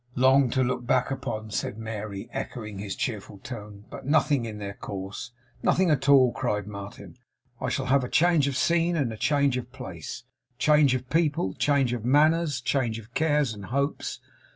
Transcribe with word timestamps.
'Long 0.15 0.49
to 0.49 0.63
look 0.63 0.87
back 0.87 1.11
upon,' 1.11 1.51
said 1.51 1.77
Mary, 1.77 2.27
echoing 2.33 2.79
his 2.79 2.95
cheerful 2.95 3.37
tone, 3.37 3.85
'but 3.91 4.03
nothing 4.03 4.45
in 4.45 4.57
their 4.57 4.73
course!' 4.73 5.29
'Nothing 5.61 5.91
at 5.91 6.09
all!' 6.09 6.31
cried 6.31 6.65
Martin. 6.65 7.17
'I 7.61 7.69
shall 7.69 7.85
have 7.85 8.09
change 8.09 8.47
of 8.47 8.57
scene 8.57 8.95
and 8.97 9.15
change 9.19 9.57
of 9.57 9.71
place; 9.71 10.23
change 10.57 10.95
of 10.95 11.07
people, 11.11 11.53
change 11.53 11.93
of 11.93 12.03
manners, 12.03 12.61
change 12.61 12.97
of 12.97 13.13
cares 13.13 13.53
and 13.53 13.65
hopes! 13.65 14.19